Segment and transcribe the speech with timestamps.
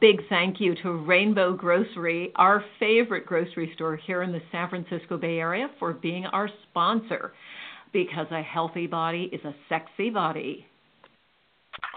[0.00, 5.16] Big thank you to Rainbow Grocery, our favorite grocery store here in the San Francisco
[5.16, 7.32] Bay Area, for being our sponsor
[7.92, 10.66] because a healthy body is a sexy body.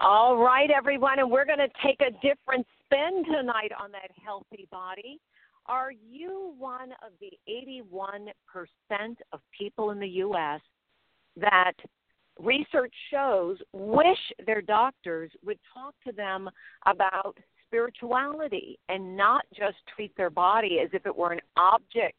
[0.00, 4.66] All right, everyone, and we're going to take a different spin tonight on that healthy
[4.70, 5.20] body.
[5.66, 10.60] Are you one of the 81% of people in the U.S.
[11.36, 11.74] that
[12.40, 16.48] research shows wish their doctors would talk to them
[16.86, 17.36] about
[17.68, 22.16] spirituality and not just treat their body as if it were an object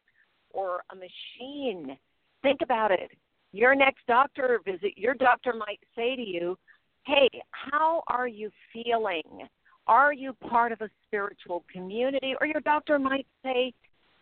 [0.52, 1.98] or a machine.
[2.42, 3.12] Think about it.
[3.52, 6.58] Your next doctor visit, your doctor might say to you,
[7.06, 9.48] Hey, how are you feeling?
[9.88, 12.36] Are you part of a spiritual community?
[12.40, 13.74] Or your doctor might say,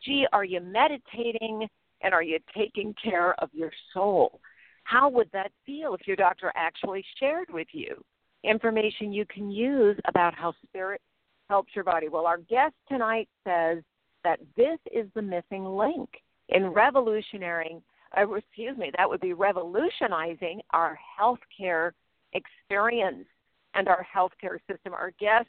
[0.03, 1.67] Gee, are you meditating
[2.01, 4.39] and are you taking care of your soul?
[4.83, 8.01] How would that feel if your doctor actually shared with you
[8.43, 11.01] information you can use about how spirit
[11.49, 12.09] helps your body.
[12.09, 13.83] Well, our guest tonight says
[14.23, 16.09] that this is the missing link
[16.49, 17.77] in revolutionary,
[18.17, 21.91] uh, excuse me, that would be revolutionizing our healthcare
[22.33, 23.25] experience
[23.73, 24.93] and our healthcare system.
[24.93, 25.47] Our guest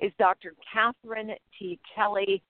[0.00, 0.54] is Dr.
[0.72, 1.78] Katherine T.
[1.94, 2.42] Kelly,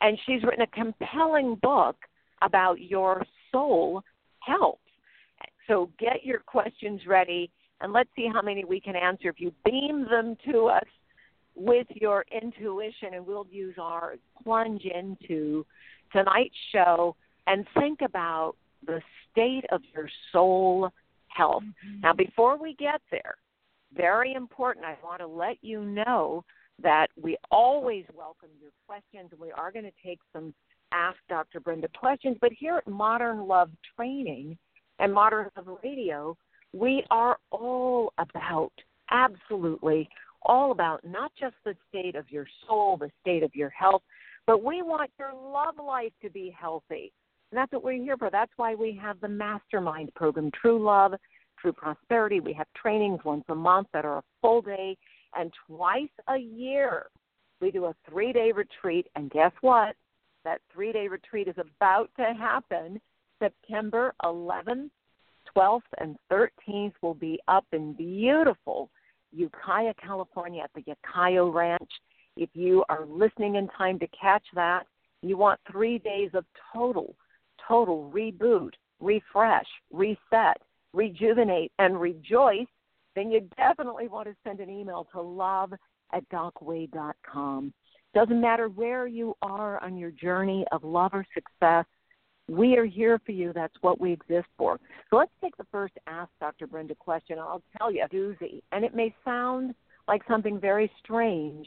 [0.00, 1.96] and she's written a compelling book
[2.42, 4.02] about your soul
[4.40, 4.78] health.
[5.68, 9.28] So get your questions ready, and let's see how many we can answer.
[9.28, 10.84] If you beam them to us
[11.54, 15.64] with your intuition, and we'll use our plunge into
[16.12, 17.14] tonight's show
[17.46, 18.54] and think about
[18.86, 19.00] the
[19.30, 20.90] state of your soul
[21.28, 21.62] health.
[21.62, 22.00] Mm-hmm.
[22.00, 23.36] Now, before we get there,
[23.94, 26.44] very important, I want to let you know
[26.82, 29.28] that we always welcome your questions.
[29.30, 30.54] And we are going to take some
[30.92, 31.60] Ask Dr.
[31.60, 34.56] Brenda questions, but here at Modern Love Training
[35.00, 36.36] and Modern Love Radio,
[36.72, 38.72] we are all about
[39.10, 40.08] absolutely
[40.44, 44.02] all about not just the state of your soul, the state of your health,
[44.46, 47.12] but we want your love life to be healthy.
[47.50, 48.30] And that's what we're here for.
[48.30, 51.14] That's why we have the mastermind program, True Love,
[51.60, 52.40] True Prosperity.
[52.40, 54.96] We have trainings once a month that are a full day,
[55.34, 57.06] and twice a year
[57.60, 59.06] we do a three day retreat.
[59.14, 59.94] And guess what?
[60.44, 63.00] That three day retreat is about to happen
[63.38, 64.90] September 11th,
[65.56, 68.90] 12th, and 13th will be up in beautiful
[69.34, 71.90] Ukiah, California at the Ukiah Ranch.
[72.36, 74.86] If you are listening in time to catch that,
[75.22, 77.14] you want three days of total,
[77.66, 80.60] total reboot, refresh, reset,
[80.92, 82.66] rejuvenate, and rejoice,
[83.14, 85.72] then you definitely want to send an email to love
[86.12, 87.72] at docwade.com.
[88.14, 91.84] Doesn't matter where you are on your journey of love or success,
[92.48, 93.52] we are here for you.
[93.52, 94.78] That's what we exist for.
[95.10, 96.66] So let's take the first Ask Dr.
[96.66, 97.38] Brenda question.
[97.38, 98.62] I'll tell you, doozy.
[98.72, 99.74] And it may sound
[100.08, 101.66] like something very strange,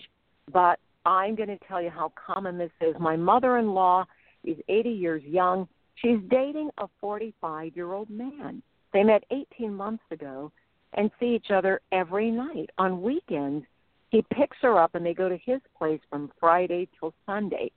[0.52, 2.96] but I'm going to tell you how common this is.
[3.00, 4.06] My mother in law
[4.44, 5.68] is 80 years young.
[5.96, 8.62] She's dating a 45 year old man.
[8.94, 10.52] They met 18 months ago
[10.94, 12.70] and see each other every night.
[12.78, 13.66] On weekends,
[14.10, 17.72] he picks her up and they go to his place from Friday till Sunday.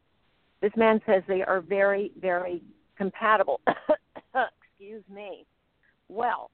[0.60, 2.62] This man says they are very, very
[3.00, 3.62] compatible.
[4.76, 5.46] Excuse me.
[6.10, 6.50] Well,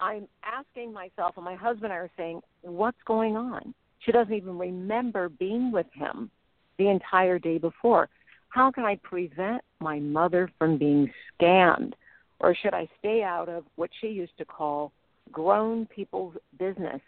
[0.00, 3.72] I'm asking myself, and my husband and I are saying, what's going on?
[4.00, 6.30] She doesn't even remember being with him
[6.78, 8.08] the entire day before.
[8.48, 11.08] How can I prevent my mother from being
[11.40, 11.92] scammed?
[12.40, 14.90] Or should I stay out of what she used to call
[15.30, 17.00] grown people's business?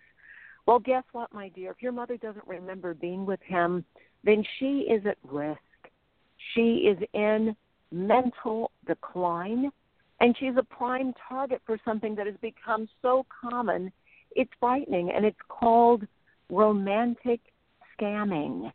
[0.67, 1.73] Well, guess what, my dear?
[1.73, 3.85] If your mother doesn't remember being with him,
[4.23, 5.59] then she is at risk.
[6.55, 7.57] She is in
[7.91, 9.71] mental decline,
[10.21, 13.93] and she's a prime target for something that has become so common,
[14.33, 16.07] it's frightening, and it's called
[16.51, 17.41] romantic
[17.99, 18.73] scamming,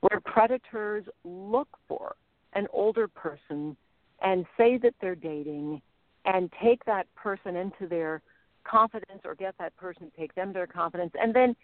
[0.00, 2.16] where predators look for
[2.54, 3.76] an older person
[4.22, 5.80] and say that they're dating
[6.24, 8.22] and take that person into their
[8.64, 11.54] confidence or get that person to take them to their confidence and then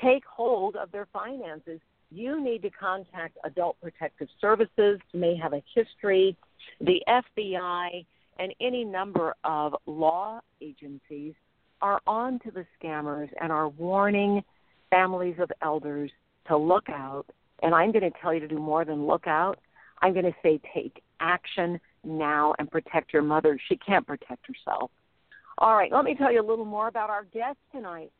[0.00, 1.80] take hold of their finances
[2.12, 5.00] you need to contact Adult Protective Services.
[5.14, 6.36] May have a history,
[6.80, 8.04] the FBI,
[8.38, 11.34] and any number of law agencies
[11.80, 14.42] are on to the scammers and are warning
[14.90, 16.10] families of elders
[16.48, 17.24] to look out.
[17.62, 19.58] And I'm going to tell you to do more than look out.
[20.00, 23.58] I'm going to say take action now and protect your mother.
[23.68, 24.90] She can't protect herself.
[25.58, 28.10] All right, let me tell you a little more about our guest tonight.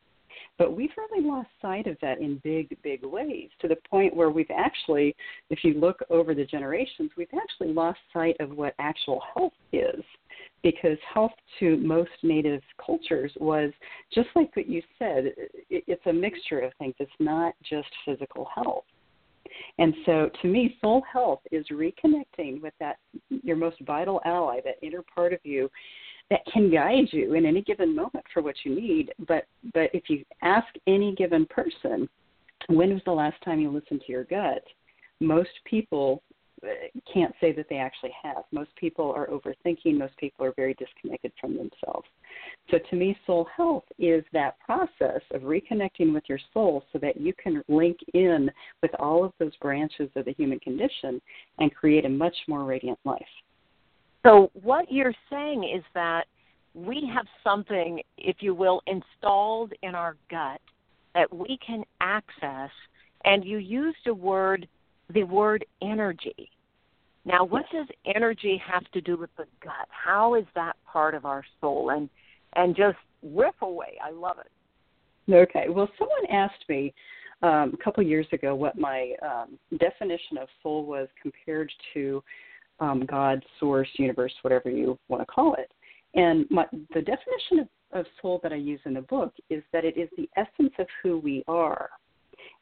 [0.58, 4.30] But we've really lost sight of that in big, big ways to the point where
[4.30, 5.14] we've actually,
[5.50, 10.02] if you look over the generations, we've actually lost sight of what actual health is
[10.62, 13.72] because health to most native cultures was
[14.12, 15.32] just like what you said
[15.70, 16.94] it's a mixture of things.
[16.98, 18.84] It's not just physical health.
[19.78, 22.96] And so to me soul health is reconnecting with that
[23.28, 25.68] your most vital ally that inner part of you
[26.30, 29.12] that can guide you in any given moment for what you need.
[29.26, 32.08] But but if you ask any given person
[32.68, 34.62] when was the last time you listened to your gut?
[35.20, 36.22] Most people
[37.12, 38.44] can't say that they actually have.
[38.52, 42.06] Most people are overthinking, most people are very disconnected from themselves.
[42.70, 47.20] So, to me, soul health is that process of reconnecting with your soul so that
[47.20, 48.50] you can link in
[48.82, 51.20] with all of those branches of the human condition
[51.58, 53.22] and create a much more radiant life.
[54.24, 56.26] So, what you're saying is that
[56.74, 60.60] we have something, if you will, installed in our gut
[61.14, 62.70] that we can access,
[63.24, 64.66] and you used a word
[65.12, 66.50] the word energy.
[67.24, 69.88] Now, what does energy have to do with the gut?
[69.88, 71.90] How is that part of our soul?
[71.90, 72.08] And
[72.54, 73.98] and just riff away.
[74.04, 75.32] I love it.
[75.32, 75.66] Okay.
[75.68, 76.92] Well, someone asked me
[77.42, 82.22] um, a couple years ago what my um, definition of soul was compared to
[82.80, 85.70] um, God, source, universe, whatever you want to call it.
[86.14, 89.84] And my, the definition of, of soul that I use in the book is that
[89.84, 91.88] it is the essence of who we are.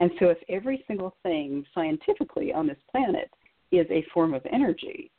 [0.00, 3.30] And so, if every single thing scientifically on this planet
[3.72, 5.10] is a form of energy,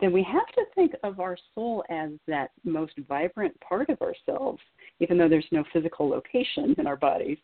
[0.00, 4.60] then we have to think of our soul as that most vibrant part of ourselves,
[5.00, 7.38] even though there's no physical location in our bodies.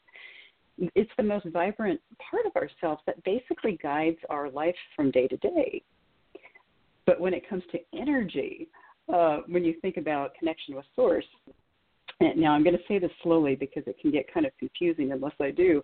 [0.94, 5.36] It's the most vibrant part of ourselves that basically guides our life from day to
[5.36, 5.82] day.
[7.04, 8.68] But when it comes to energy,
[9.12, 11.24] uh, when you think about connection with source,
[12.20, 15.34] now I'm going to say this slowly because it can get kind of confusing unless
[15.40, 15.82] I do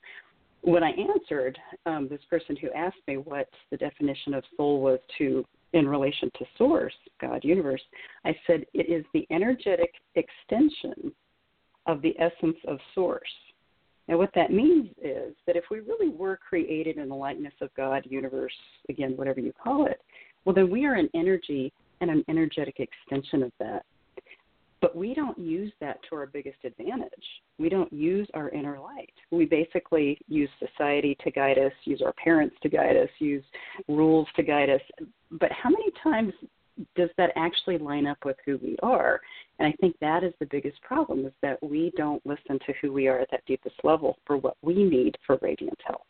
[0.62, 4.98] when I answered um, this person who asked me what the definition of soul was
[5.18, 7.80] to in relation to source, God, universe,
[8.24, 11.12] I said it is the energetic extension
[11.86, 13.22] of the essence of source.
[14.08, 17.72] Now, what that means is that if we really were created in the likeness of
[17.74, 18.52] God, universe,
[18.88, 20.00] again, whatever you call it,
[20.44, 23.84] well, then we are an energy and an energetic extension of that.
[24.82, 27.08] But we don't use that to our biggest advantage.
[27.56, 29.12] We don't use our inner light.
[29.30, 33.44] We basically use society to guide us, use our parents to guide us, use
[33.86, 34.80] rules to guide us.
[35.30, 36.32] But how many times
[36.96, 39.20] does that actually line up with who we are?
[39.60, 42.92] And I think that is the biggest problem is that we don't listen to who
[42.92, 46.02] we are at that deepest level for what we need for radiant health.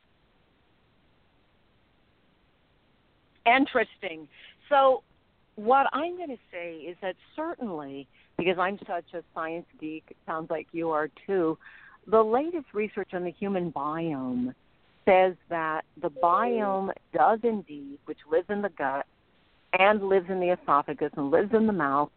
[3.45, 4.27] Interesting.
[4.71, 5.03] So
[5.57, 8.07] what I'm going to say is that certainly,
[8.39, 11.59] because I'm such a science geek, it sounds like you are too,
[12.07, 14.55] the latest research on the human biome
[15.05, 19.07] says that the biome does indeed, which lives in the gut
[19.79, 22.11] and lives in the esophagus and lives in the mouth,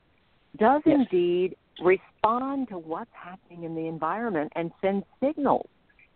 [0.58, 0.98] does yes.
[1.00, 5.68] indeed respond to what's happening in the environment and send signals.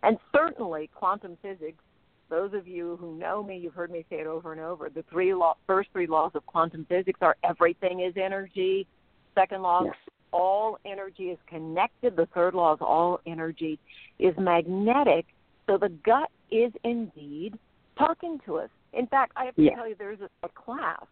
[0.02, 1.82] And certainly, quantum physics
[2.30, 4.88] those of you who know me, you've heard me say it over and over.
[4.88, 8.86] The three law, first three laws of quantum physics are everything is energy.
[9.34, 9.94] Second law, yes.
[10.32, 12.16] all energy is connected.
[12.16, 13.78] The third law is all energy
[14.18, 15.26] is magnetic.
[15.66, 17.58] So the gut is indeed
[17.98, 18.70] talking to us.
[18.92, 19.74] In fact, I have to yes.
[19.76, 21.04] tell you, there's a, a class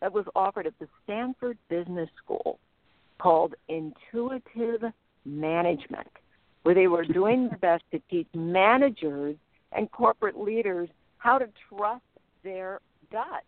[0.00, 2.58] that was offered at the Stanford Business School
[3.20, 4.82] called Intuitive
[5.24, 6.08] Management,
[6.62, 9.36] where they were doing their best to teach managers
[9.74, 10.88] and corporate leaders
[11.18, 12.02] how to trust
[12.42, 13.44] their gut.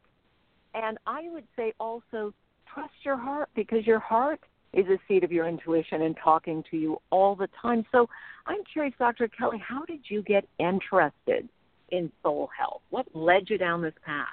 [0.75, 2.33] And I would say also
[2.73, 4.40] trust your heart because your heart
[4.73, 7.85] is a seat of your intuition and talking to you all the time.
[7.93, 8.09] So
[8.47, 9.28] I'm curious, Dr.
[9.28, 11.49] Kelly, how did you get interested
[11.90, 12.83] in soul health?
[12.90, 14.26] What led you down this path?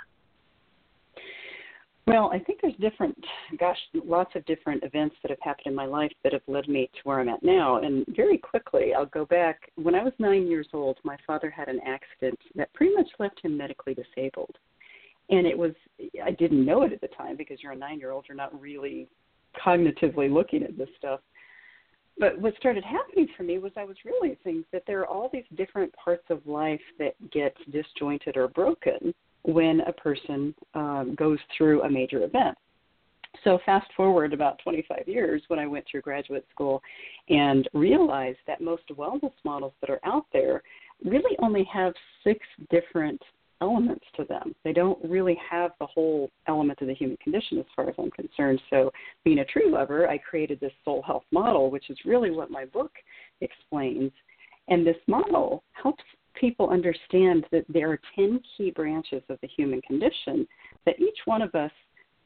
[2.08, 3.16] Well, I think there's different,
[3.60, 6.90] gosh, lots of different events that have happened in my life that have led me
[6.94, 7.78] to where I'm at now.
[7.78, 9.72] And very quickly, I'll go back.
[9.76, 13.40] When I was nine years old, my father had an accident that pretty much left
[13.44, 14.56] him medically disabled.
[15.30, 15.72] And it was,
[16.24, 18.60] I didn't know it at the time because you're a nine year old, you're not
[18.60, 19.08] really
[19.64, 21.20] cognitively looking at this stuff.
[22.18, 25.46] But what started happening for me was I was realizing that there are all these
[25.56, 31.84] different parts of life that get disjointed or broken when a person um, goes through
[31.84, 32.58] a major event.
[33.44, 36.82] So, fast forward about 25 years when I went through graduate school
[37.30, 40.62] and realized that most wellness models that are out there
[41.04, 41.94] really only have
[42.24, 43.22] six different
[43.62, 44.54] elements to them.
[44.64, 48.12] They don't really have the whole element of the human condition as far as I'm
[48.12, 48.62] concerned.
[48.70, 48.92] So,
[49.24, 52.66] being a true lover, I created this soul health model, which is really what my
[52.66, 52.92] book
[53.40, 54.12] explains.
[54.68, 56.04] And this model helps
[56.42, 60.48] people understand that there are 10 key branches of the human condition
[60.86, 61.72] that each one of us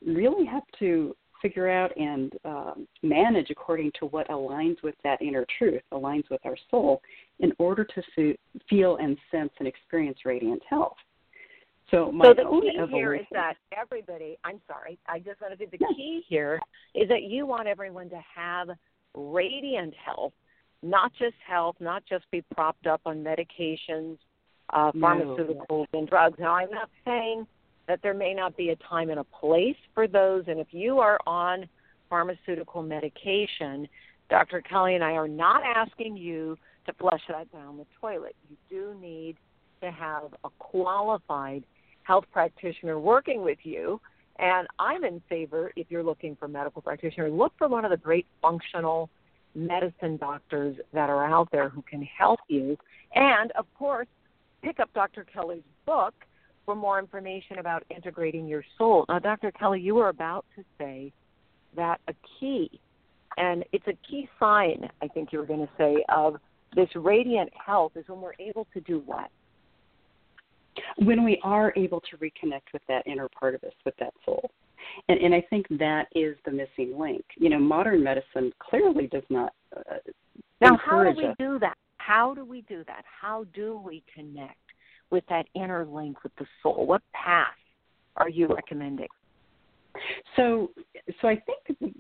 [0.06, 5.46] really have to figure out and um, manage according to what aligns with that inner
[5.60, 7.02] truth, aligns with our soul,
[7.40, 8.36] in order to
[8.70, 10.96] feel and sense and experience radiant health.
[11.92, 15.60] So, so the key evolution, here is that everybody, I'm sorry, I just want to
[15.60, 15.88] say the yeah.
[15.96, 16.60] key here
[16.96, 18.70] is that you want everyone to have
[19.14, 20.34] radiant health
[20.84, 24.18] not just health, not just be propped up on medications,
[24.72, 26.00] uh, pharmaceuticals, no.
[26.00, 26.38] and drugs.
[26.40, 27.46] Now, I'm not saying
[27.88, 30.44] that there may not be a time and a place for those.
[30.48, 31.68] And if you are on
[32.10, 33.88] pharmaceutical medication,
[34.30, 34.62] Dr.
[34.62, 38.36] Kelly and I are not asking you to flush that down the toilet.
[38.50, 39.38] You do need
[39.82, 41.64] to have a qualified
[42.04, 44.00] health practitioner working with you.
[44.38, 47.92] And I'm in favor, if you're looking for a medical practitioner, look for one of
[47.92, 49.10] the great functional
[49.56, 52.78] medicine doctors that are out there who can help you.
[53.16, 54.08] And of course,
[54.62, 55.26] pick up Dr.
[55.32, 56.14] Kelly's book
[56.66, 59.06] for more information about integrating your soul.
[59.08, 59.52] Now, Dr.
[59.52, 61.12] Kelly, you were about to say
[61.76, 62.80] that a key,
[63.38, 66.38] and it's a key sign, I think you were going to say, of
[66.76, 69.30] this radiant health is when we're able to do what?
[70.98, 74.50] When we are able to reconnect with that inner part of us, with that soul.
[75.10, 77.24] And, and I think that is the missing link.
[77.38, 79.54] You know, modern medicine clearly does not.
[79.76, 79.96] Uh,
[80.62, 81.36] now, how do we us.
[81.38, 81.78] do that?
[81.98, 83.04] How do we do that?
[83.22, 84.58] How do we connect
[85.10, 86.86] with that inner link with the soul?
[86.86, 87.48] What path
[88.18, 89.08] are you recommending?
[90.36, 90.72] So,
[91.22, 91.96] so I think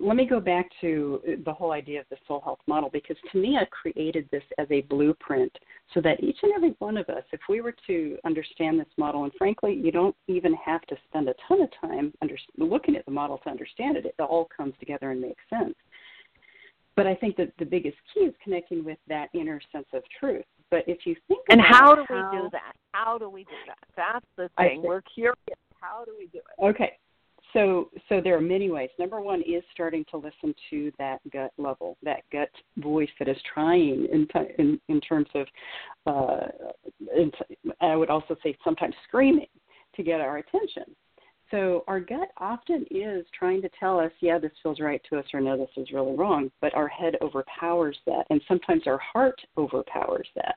[0.00, 3.16] let me go back to uh, the whole idea of the soul health model because
[3.34, 5.56] I created this as a blueprint
[5.94, 9.24] so that each and every one of us, if we were to understand this model,
[9.24, 13.04] and frankly, you don't even have to spend a ton of time under, looking at
[13.04, 15.74] the model to understand it, it all comes together and makes sense.
[16.96, 20.44] But I think that the biggest key is connecting with that inner sense of truth.
[20.70, 22.74] But if you think and how do how, we do that?
[22.92, 23.78] How do we do that?
[23.96, 24.82] That's the thing.
[24.82, 25.36] We're curious.
[25.80, 26.64] How do we do it?
[26.64, 26.92] Okay,
[27.52, 28.90] so so there are many ways.
[28.98, 33.36] Number one is starting to listen to that gut level that gut voice that is
[33.52, 34.26] trying in
[34.58, 35.46] in, in terms of
[36.06, 36.46] uh,
[37.16, 37.30] in,
[37.80, 39.46] i would also say sometimes screaming
[39.94, 40.84] to get our attention.
[41.50, 45.24] So our gut often is trying to tell us yeah this feels right to us
[45.32, 49.40] or no this is really wrong but our head overpowers that and sometimes our heart
[49.56, 50.56] overpowers that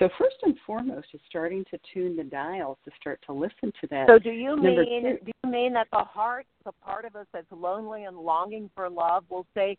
[0.00, 3.86] so first and foremost is starting to tune the dials to start to listen to
[3.90, 4.06] that.
[4.08, 7.14] So do you Number mean two, do you mean that the heart, the part of
[7.14, 9.76] us that's lonely and longing for love, will say,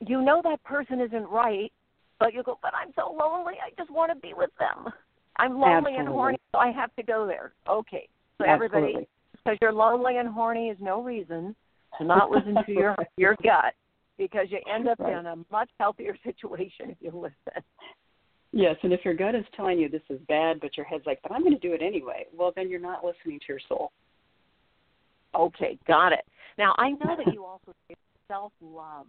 [0.00, 1.72] you know that person isn't right,
[2.18, 4.92] but you go, but I'm so lonely, I just want to be with them.
[5.38, 5.98] I'm lonely Absolutely.
[5.98, 7.52] and horny, so I have to go there.
[7.68, 8.08] Okay,
[8.38, 8.78] so Absolutely.
[8.78, 9.08] everybody
[9.44, 11.54] because you're lonely and horny is no reason
[11.98, 13.74] to not listen to your your gut
[14.18, 15.18] because you end up Right.
[15.18, 17.62] in a much healthier situation if you listen.
[18.56, 21.18] Yes, and if your gut is telling you this is bad, but your head's like,
[21.24, 23.90] but I'm going to do it anyway, well, then you're not listening to your soul.
[25.34, 26.24] Okay, got it.
[26.56, 27.96] Now I know that you also say
[28.28, 29.06] self love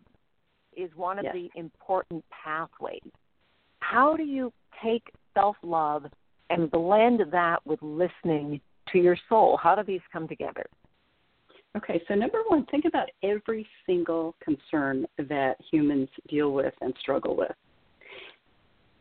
[0.75, 1.35] is one of Yes.
[1.35, 2.99] the important pathways.
[3.81, 4.51] How do you
[4.83, 5.03] take
[5.35, 6.05] self love
[6.49, 8.59] and blend that with listening
[8.91, 9.59] to your soul?
[9.61, 10.65] How do these come together?
[11.77, 17.35] Okay, so number one, think about every single concern that humans deal with and struggle
[17.35, 17.51] with.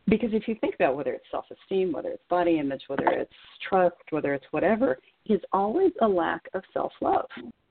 [0.07, 3.33] Because if you think about whether it's self esteem, whether it's body image, whether it's
[3.67, 7.27] trust, whether it's whatever, it's always a lack of self love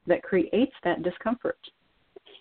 [0.07, 1.59] that creates that discomfort.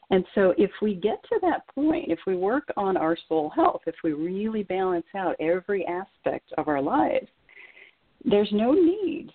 [0.10, 3.82] And so if we get to that point, if we work on our soul health,
[3.88, 7.28] if we really balance out every aspect of our lives,
[8.26, 9.32] there's no need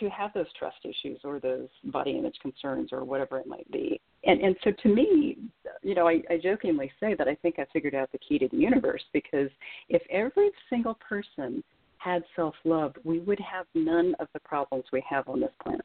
[0.00, 4.00] to have those trust issues or those body image concerns or whatever it might be.
[4.24, 5.38] And and so to me,
[5.82, 8.48] you know, I, I jokingly say that I think I figured out the key to
[8.48, 9.50] the universe because
[9.88, 11.62] if every single person
[11.98, 15.84] had self love, we would have none of the problems we have on this planet.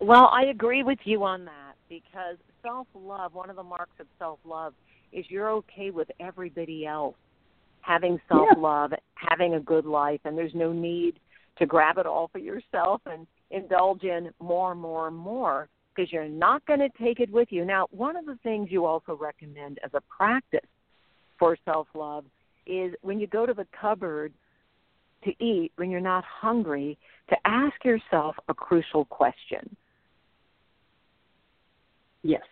[0.00, 4.06] Well, I agree with you on that because self love, one of the marks of
[4.18, 4.74] self love
[5.12, 7.16] is you're okay with everybody else
[7.80, 11.18] having self love, having a good life, and there's no need
[11.58, 16.12] to grab it all for yourself and indulge in more, and more, and more because
[16.12, 17.64] you're not going to take it with you.
[17.64, 20.68] Now, one of the things you also recommend as a practice
[21.38, 22.24] for self love
[22.66, 24.32] is when you go to the cupboard
[25.24, 26.98] to eat, when you're not hungry,
[27.30, 29.76] to ask yourself a crucial question.
[32.22, 32.42] Yes.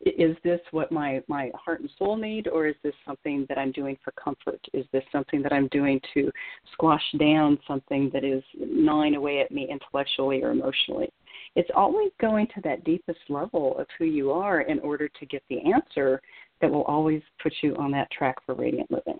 [0.00, 3.72] Is this what my, my heart and soul need, or is this something that I'm
[3.72, 4.60] doing for comfort?
[4.72, 6.30] Is this something that I'm doing to
[6.72, 11.08] squash down something that is gnawing away at me intellectually or emotionally?
[11.56, 15.42] It's always going to that deepest level of who you are in order to get
[15.48, 16.20] the answer
[16.60, 19.18] that will always put you on that track for radiant living.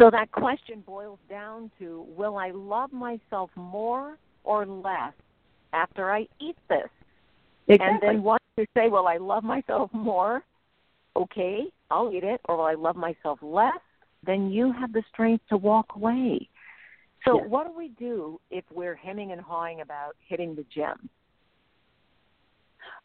[0.00, 5.12] So that question boils down to will I love myself more or less
[5.72, 6.88] after I eat this?
[7.68, 10.44] And then once you say, well, I love myself more?
[11.16, 12.40] Okay, I'll eat it.
[12.48, 13.72] Or will I love myself less?
[14.24, 16.48] Then you have the strength to walk away.
[17.24, 17.48] So, Yes.
[17.48, 21.08] what do we do if we're hemming and hawing about hitting the gym?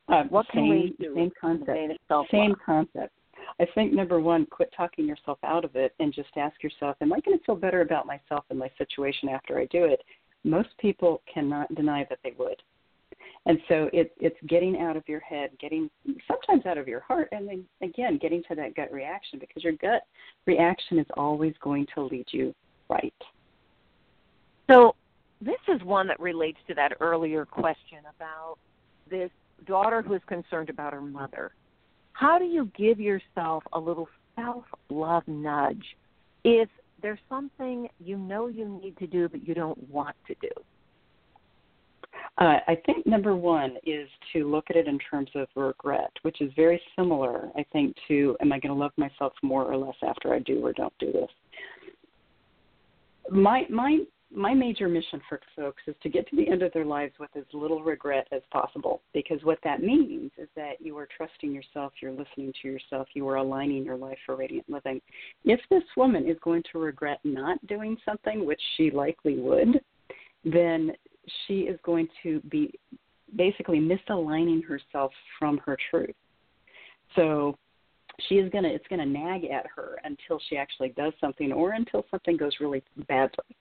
[0.07, 1.71] Uh, What can same, we do Same concept.
[1.71, 2.29] vein of self-love?
[2.29, 3.13] Same concept.
[3.59, 7.13] I think number one, quit talking yourself out of it and just ask yourself, Am
[7.13, 10.01] I going to feel better about myself and my situation after I do it?
[10.43, 12.61] Most people cannot deny that they would.
[13.45, 15.89] And so it, it's getting out of your head, getting
[16.27, 19.73] sometimes out of your heart, and then again, getting to that gut reaction because your
[19.73, 20.03] gut
[20.45, 22.53] reaction is always going to lead you
[22.89, 23.13] right.
[24.69, 24.95] So
[25.41, 28.57] this is one that relates to that earlier question about
[29.09, 29.31] this
[29.65, 31.51] daughter who is concerned about her mother.
[32.13, 35.83] How do you give yourself a little self love nudge
[36.43, 36.69] if
[37.01, 40.49] there's something you know you need to do but you don't want to do?
[42.37, 46.41] Uh, I think number one is to look at it in terms of regret, which
[46.41, 49.95] is very similar, I think, to am I going to love myself more or less
[50.03, 51.29] after I do or don't do this.
[53.29, 53.99] My my
[54.31, 57.29] my major mission for folks is to get to the end of their lives with
[57.35, 61.93] as little regret as possible, because what that means is that you are trusting yourself,
[61.99, 65.01] you're listening to yourself, you are aligning your life for radiant living.
[65.45, 69.81] If this woman is going to regret not doing something, which she likely would,
[70.43, 70.91] then
[71.47, 72.73] she is going to be
[73.35, 76.15] basically misaligning herself from her truth.
[77.15, 77.55] So
[78.27, 81.51] she is going to it's going to nag at her until she actually does something
[81.51, 83.55] or until something goes really badly.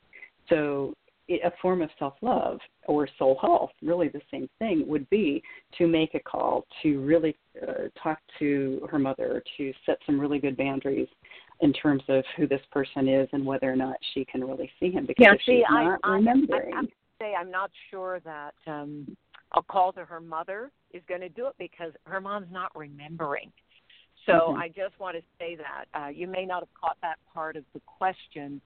[0.49, 0.95] So
[1.29, 5.43] it, a form of self-love or soul health, really the same thing, would be
[5.77, 10.39] to make a call, to really uh, talk to her mother, to set some really
[10.39, 11.09] good boundaries
[11.61, 14.91] in terms of who this person is and whether or not she can really see
[14.91, 15.05] him.
[15.07, 16.83] Because Yeah, see, she's I- not I- I- remembering, I-
[17.21, 19.17] say I'm not sure that um,
[19.57, 23.53] a call to her mother is going to do it because her mom's not remembering.
[24.27, 24.59] So Mhm.
[24.59, 27.65] I just want to say that uh, you may not have caught that part of
[27.73, 28.61] the question.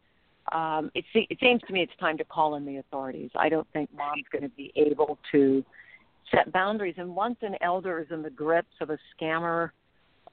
[0.51, 3.31] Um, it, se- it seems to me it's time to call in the authorities.
[3.37, 5.65] I don't think mom's going to be able to
[6.31, 6.95] set boundaries.
[6.99, 9.71] And once an elder is in the grips of a scammer,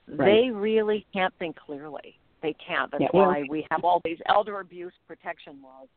[0.08, 0.26] Right.
[0.46, 2.18] they really can't think clearly.
[2.42, 2.90] They can't.
[2.90, 5.88] That's Yeah, well- why we have all these elder abuse protection laws.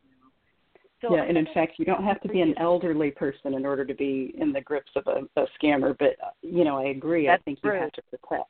[1.03, 3.83] So yeah, and in fact, you don't have to be an elderly person in order
[3.83, 5.95] to be in the grips of a, a scammer.
[5.97, 7.27] But you know, I agree.
[7.27, 7.75] That's I think true.
[7.75, 8.49] you have to protect.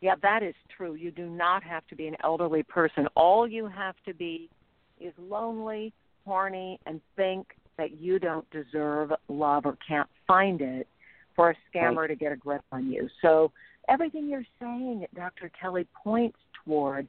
[0.00, 0.94] Yeah, that is true.
[0.94, 3.06] You do not have to be an elderly person.
[3.14, 4.50] All you have to be
[4.98, 5.92] is lonely,
[6.24, 10.88] horny, and think that you don't deserve love or can't find it
[11.36, 12.08] for a scammer right.
[12.08, 13.08] to get a grip on you.
[13.22, 13.52] So
[13.88, 15.50] everything you're saying, Dr.
[15.60, 17.06] Kelly, points toward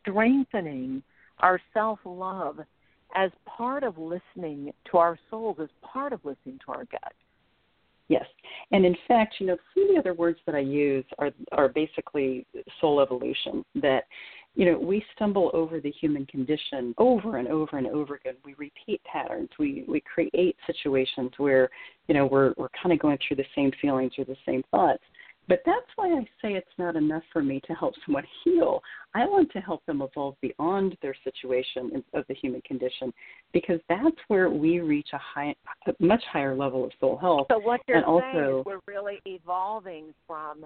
[0.00, 1.02] strengthening
[1.38, 2.60] our self love
[3.14, 7.12] as part of listening to our souls, as part of listening to our gut.
[8.08, 8.26] Yes,
[8.70, 11.68] and in fact, you know, some of the other words that I use are are
[11.68, 12.46] basically
[12.80, 13.64] soul evolution.
[13.76, 14.04] That
[14.56, 18.34] you know, we stumble over the human condition over and over and over again.
[18.44, 19.48] We repeat patterns.
[19.58, 21.70] We we create situations where,
[22.06, 25.02] you know, we're we're kind of going through the same feelings or the same thoughts.
[25.46, 28.80] But that's why I say it's not enough for me to help someone heal.
[29.14, 33.12] I want to help them evolve beyond their situation of the human condition
[33.52, 35.54] because that's where we reach a high,
[35.86, 37.46] a much higher level of soul health.
[37.50, 40.64] So what you're and saying also, is we're really evolving from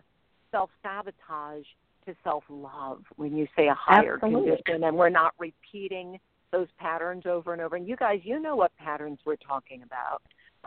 [0.53, 1.65] self sabotage
[2.07, 4.51] to self love when you say a higher absolutely.
[4.51, 6.19] condition, and we're not repeating
[6.53, 7.77] those patterns over and over.
[7.77, 10.23] And you guys, you know what patterns we're talking about.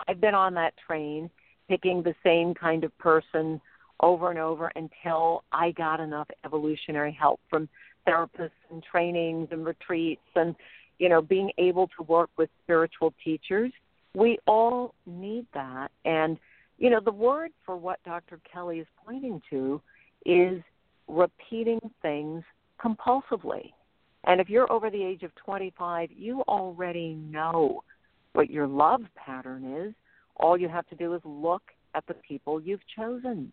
[0.08, 1.30] I've been on that train,
[1.68, 3.60] picking the same kind of person
[4.02, 7.70] over and over until I got enough evolutionary help from
[8.08, 10.56] therapists and trainings and retreats and
[10.98, 13.72] you know being able to work with spiritual teachers.
[14.14, 15.92] We all need that.
[16.06, 16.38] And
[16.78, 18.40] you know the word for what Dr.
[18.52, 19.82] Kelly is pointing to
[20.26, 20.62] is
[21.08, 22.44] repeating things
[22.84, 23.72] compulsively.
[24.26, 27.84] And if you're over the age of 25 you already know
[28.34, 29.94] what your love pattern is.
[30.38, 31.64] All you have to do is look
[31.96, 33.52] at the people you've chosen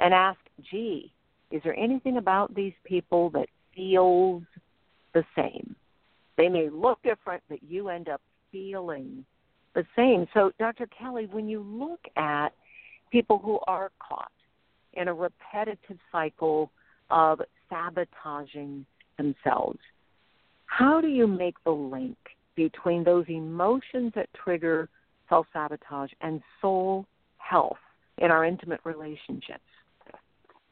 [0.00, 0.38] and ask,
[0.70, 1.12] gee,
[1.50, 4.42] is there anything about these people that feels
[5.14, 5.74] the same?
[6.36, 9.24] They may look different, but you end up feeling
[9.74, 10.26] the same.
[10.34, 10.86] So, Dr.
[10.86, 12.48] Kelly, when you look at
[13.12, 14.32] people who are caught
[14.94, 16.70] in a repetitive cycle
[17.10, 18.86] of sabotaging
[19.18, 19.78] themselves,
[20.66, 22.16] how do you make the link
[22.54, 24.88] between those emotions that trigger
[25.28, 27.06] self sabotage and soul
[27.38, 27.78] health
[28.18, 29.60] in our intimate relationships?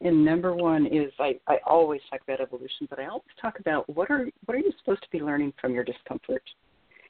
[0.01, 3.89] And number one is I, I always talk about evolution, but I always talk about
[3.93, 6.43] what are what are you supposed to be learning from your discomfort?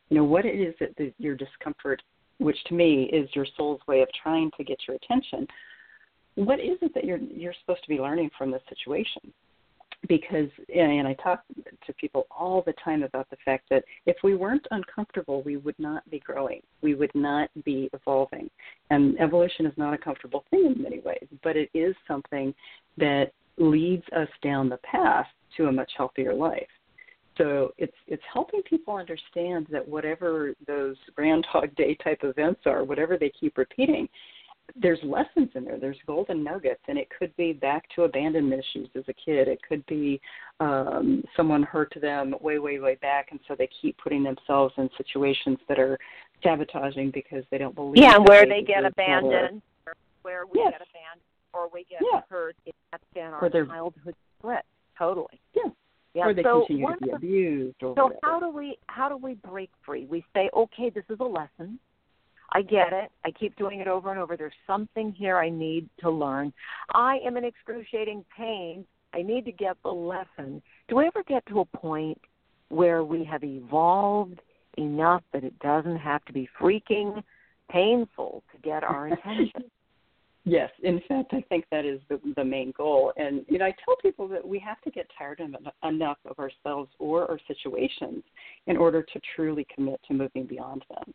[0.09, 2.01] You know, what it is that your discomfort,
[2.39, 5.47] which to me is your soul's way of trying to get your attention.
[6.35, 9.33] What is it that you're you're supposed to be learning from this situation?
[10.07, 11.43] Because and I talk
[11.85, 15.77] to people all the time about the fact that if we weren't uncomfortable, we would
[15.77, 16.61] not be growing.
[16.81, 18.49] We would not be evolving.
[18.89, 22.53] And evolution is not a comfortable thing in many ways, but it is something
[22.97, 26.67] that leads us down the path to a much healthier life.
[27.37, 33.17] So it's it's helping people understand that whatever those Groundhog Day type events are, whatever
[33.17, 34.09] they keep repeating,
[34.75, 35.79] there's lessons in there.
[35.79, 39.47] There's golden nuggets, and it could be back to abandonment issues as a kid.
[39.47, 40.19] It could be
[40.59, 44.89] um, someone hurt them way, way, way back, and so they keep putting themselves in
[44.97, 45.97] situations that are
[46.43, 48.01] sabotaging because they don't believe.
[48.01, 50.71] Yeah, where they, they get abandoned, or where we yes.
[50.71, 52.21] get abandoned, or we get yeah.
[52.29, 52.55] hurt.
[52.91, 54.65] That's been our childhood split.
[54.97, 55.39] Totally.
[55.55, 55.71] Yeah.
[56.13, 56.25] Yeah.
[56.25, 57.83] Or they so continue to be the, abused.
[57.83, 58.19] Or so whatever.
[58.23, 60.07] how do we how do we break free?
[60.09, 61.79] We say, okay, this is a lesson
[62.53, 63.11] I get it.
[63.25, 64.35] I keep doing it over and over.
[64.35, 66.51] There's something here I need to learn.
[66.93, 68.85] I am in excruciating pain.
[69.13, 70.61] I need to get the lesson.
[70.87, 72.19] Do we ever get to a point
[72.69, 74.39] where we have evolved
[74.77, 77.23] enough that it doesn't have to be freaking
[77.69, 79.63] painful to get our attention?
[80.45, 83.13] Yes, in fact, I think that is the, the main goal.
[83.17, 86.39] And you know, I tell people that we have to get tired of, enough of
[86.39, 88.23] ourselves or our situations
[88.65, 91.13] in order to truly commit to moving beyond them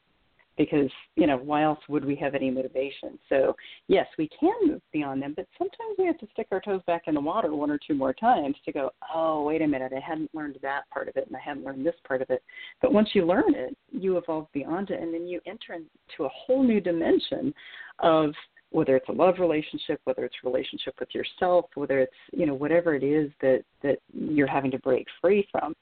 [0.57, 3.19] because you know why else would we have any motivation?
[3.29, 3.57] So
[3.88, 7.03] yes we can move beyond them but sometimes we have to stick our toes back
[7.07, 10.01] in the water one or two more times to go oh wait a minute i
[10.01, 12.43] hadn't learned that part of it and i hadn't learned this part of it.
[12.81, 16.29] But once you learn it you evolve beyond it and then you enter into a
[16.29, 17.53] whole new dimension
[18.01, 18.33] of
[18.71, 22.95] whether it's a love relationship whether it's relationship with yourself whether it's you know whatever
[22.95, 25.75] it is that that you're having to break free from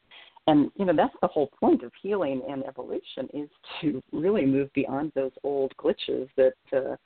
[0.46, 3.48] and you know that's the whole point of healing and evolution is
[3.81, 6.96] to really move beyond those old glitches that uh,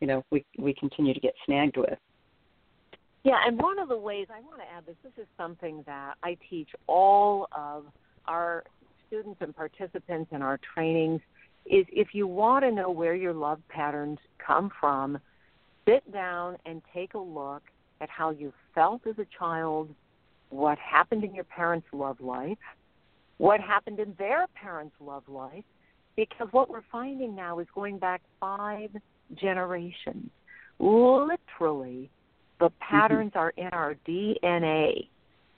[0.00, 1.98] you know we we continue to get snagged with.
[3.24, 6.14] Yeah and one of the ways i want to add this this is something that
[6.22, 7.84] i teach all of
[8.26, 8.64] our
[9.08, 11.20] students and participants in our trainings
[11.66, 15.18] is if you want to know where your love patterns come from
[15.86, 17.62] sit down and take a look
[18.00, 19.88] at how you felt as a child
[20.50, 22.58] what happened in your parents' love life,
[23.38, 25.64] what happened in their parents' love life,
[26.16, 28.90] because what we're finding now is going back five
[29.34, 30.30] generations.
[30.78, 32.10] Literally,
[32.58, 32.74] the mm-hmm.
[32.80, 33.38] patterns mm-hmm.
[33.38, 35.08] are in our DNA.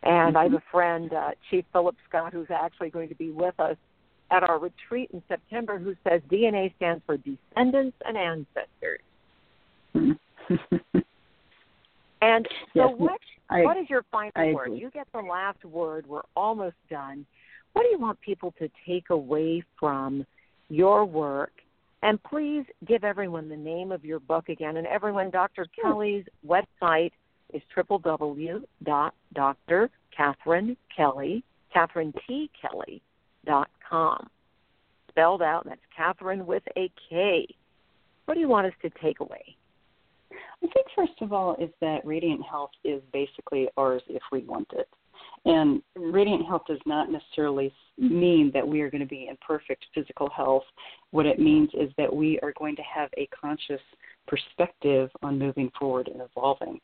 [0.02, 0.36] And mm-hmm.
[0.36, 3.76] I have a friend, uh, Chief Philip Scott, who's actually going to be with us
[4.30, 9.00] at our retreat in September who says DNA stands for descendants and ancestors.
[12.22, 14.66] and so, yes, what I, what is your final I word?
[14.66, 14.80] agree.
[14.80, 16.06] You get the last word.
[16.06, 17.24] We're almost done.
[17.72, 20.24] What do you want people to take away from
[20.68, 21.52] your work?
[22.02, 24.76] And please give everyone the name of your book again.
[24.76, 25.66] And everyone, Dr.
[25.80, 27.12] Kelly's website
[27.52, 30.76] is www.drkatherine
[31.72, 32.50] Katherine T.
[32.60, 34.30] Kelly.com.
[35.10, 37.46] Spelled out, and that's Katherine with a K.
[38.26, 39.56] What do you want us to take away?
[40.30, 44.68] I think first of all is that radiant health is basically ours if we want
[44.72, 44.88] it.
[45.44, 48.20] And radiant health does not necessarily mm-hmm.
[48.20, 50.64] mean that we are going to be in perfect physical health.
[51.10, 53.80] What it means is that we are going to have a conscious
[54.26, 56.80] perspective on moving forward and evolving.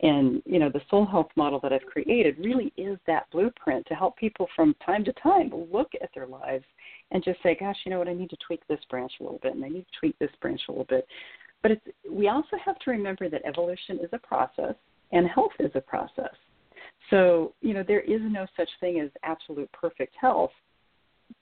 [0.00, 3.94] And, you know, the soul health model that I've created really is that blueprint to
[3.94, 6.64] help people from time to time look at their lives
[7.10, 9.40] and just say, gosh, you know what, I need to tweak this branch a little
[9.42, 11.04] bit and I need to tweak this branch a little bit.
[11.62, 14.74] But it's, we also have to remember that evolution is a process
[15.10, 16.34] and health is a process.
[17.10, 20.50] So, you know, there is no such thing as absolute perfect health,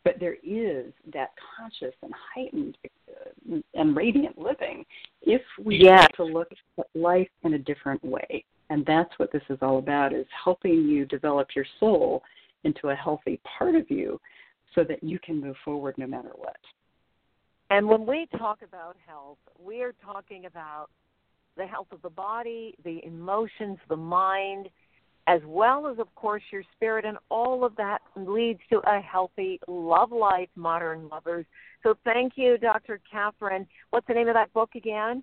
[0.05, 2.77] but there is that conscious and heightened
[3.09, 4.85] uh, and radiant living
[5.23, 5.99] if we Yes.
[5.99, 6.49] start to look
[6.79, 8.45] at life in a different way.
[8.71, 12.23] And that's what this is all about is helping you develop your soul
[12.65, 14.21] into a healthy part of you
[14.75, 16.57] so that you can move forward no matter what.
[17.71, 20.89] And when we talk about health, we are talking about
[21.57, 24.69] the health of the body, the emotions, the mind,
[25.27, 27.05] as well as, of course, your spirit.
[27.05, 31.47] And all of that leads to a healthy love life, modern lovers.
[31.83, 33.01] So thank you, Dr.
[33.11, 33.67] Katherine.
[33.91, 35.23] What's the name of that book again?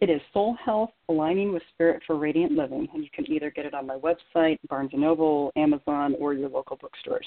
[0.00, 3.66] It is Soul Health Aligning with Spirit for Radiant Living, and you can either get
[3.66, 7.26] it on my website, Barnes & Noble, Amazon, or your local bookstores.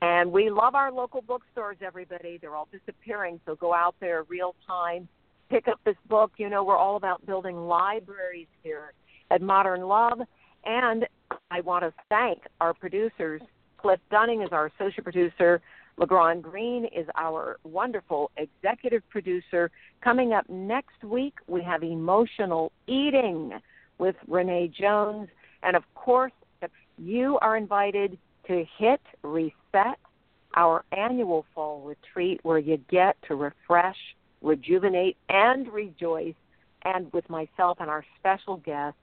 [0.00, 2.38] And we love our local bookstores, everybody.
[2.40, 5.08] They're all disappearing, so go out there real time.
[5.50, 6.32] Pick up this book.
[6.38, 8.92] You know, we're all about building libraries here
[9.30, 10.20] at Modern Love.
[10.64, 11.06] And
[11.50, 13.42] I want to thank our producers.
[13.78, 15.60] Cliff Dunning is our associate producer.
[15.98, 19.70] LeGrand Green is our wonderful executive producer.
[20.02, 23.52] Coming up next week, we have Emotional Eating
[23.98, 25.28] with Renee Jones.
[25.62, 26.32] And of course,
[26.98, 29.98] you are invited to hit reset
[30.54, 33.96] our annual fall retreat where you get to refresh,
[34.42, 36.34] rejuvenate, and rejoice.
[36.84, 38.96] And with myself and our special guest,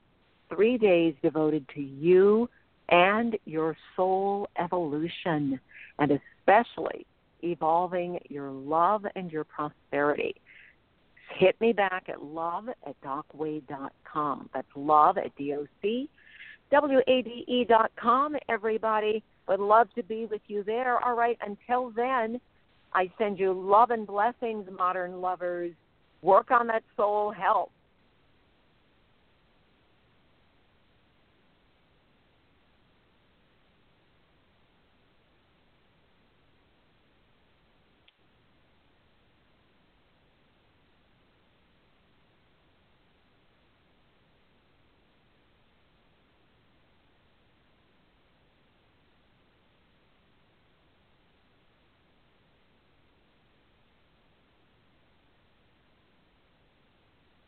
[0.54, 2.48] three days devoted to you
[2.88, 5.60] and your soul evolution,
[5.98, 7.06] and especially
[7.42, 10.34] evolving your love and your prosperity.
[11.36, 14.50] Hit me back at love at docwade.com.
[14.52, 16.08] That's love at D-O-C
[16.70, 19.22] W-A-D-E dot com, everybody.
[19.48, 21.04] Would love to be with you there.
[21.04, 22.40] All right, until then,
[22.92, 25.72] I send you love and blessings, modern lovers.
[26.22, 27.70] Work on that soul health.